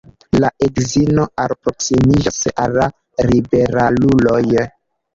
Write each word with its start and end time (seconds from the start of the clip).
La 0.43 0.47
edzino 0.67 1.25
alproksimiĝis 1.43 2.41
al 2.65 2.77
la 2.81 2.91
liberaluloj. 3.31 4.45